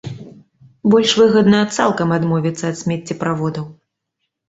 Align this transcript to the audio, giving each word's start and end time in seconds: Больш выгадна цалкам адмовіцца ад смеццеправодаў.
Больш 0.93 1.11
выгадна 1.21 1.61
цалкам 1.77 2.17
адмовіцца 2.19 2.63
ад 2.75 2.83
смеццеправодаў. 2.83 3.73